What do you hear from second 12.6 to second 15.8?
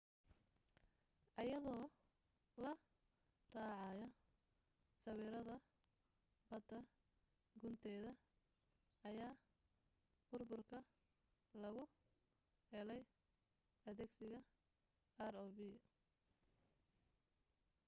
helay adeegsiga rov